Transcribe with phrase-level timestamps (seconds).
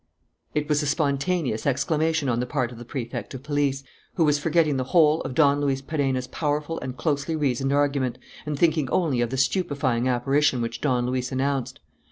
[0.55, 3.83] It was a spontaneous exclamation on the part of the Prefect of Police,
[4.15, 8.57] who was forgetting the whole of Don Luis Perenna's powerful and closely reasoned argument, and
[8.57, 11.79] thinking only of the stupefying apparition which Don Luis announced.